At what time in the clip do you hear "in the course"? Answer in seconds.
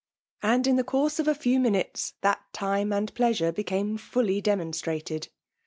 0.65-1.19